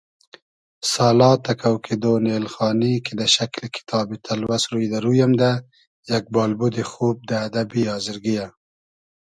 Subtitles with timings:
[0.91, 5.51] سالا تئکۆ کیدۉن اېلخانی کی دۂ شئکلی کیتابی تئلوئس روی دۂ روی امدۂ،
[6.09, 8.47] یئگ بالبودی خوب دۂ ادئبی آزرگی یۂ